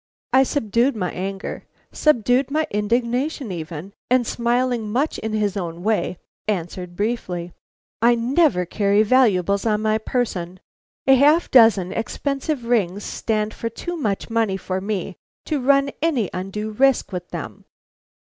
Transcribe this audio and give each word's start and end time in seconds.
I 0.33 0.41
subdued 0.41 0.95
my 0.95 1.11
anger, 1.11 1.67
subdued 1.91 2.49
my 2.49 2.65
indignation 2.71 3.51
even, 3.51 3.93
and 4.09 4.25
smiling 4.25 4.91
much 4.91 5.19
in 5.19 5.33
his 5.33 5.55
own 5.55 5.83
way, 5.83 6.17
answered 6.47 6.95
briefly: 6.95 7.53
"I 8.01 8.15
never 8.15 8.65
carry 8.65 9.03
valuables 9.03 9.63
on 9.63 9.83
my 9.83 9.99
person. 9.99 10.59
A 11.05 11.13
half 11.13 11.51
dozen 11.51 11.91
expensive 11.91 12.65
rings 12.65 13.03
stand 13.03 13.53
for 13.53 13.69
too 13.69 13.95
much 13.95 14.27
money 14.27 14.57
for 14.57 14.81
me 14.81 15.17
to 15.45 15.61
run 15.61 15.91
any 16.01 16.31
undue 16.33 16.71
risk 16.71 17.11
with 17.11 17.29
them." 17.29 17.65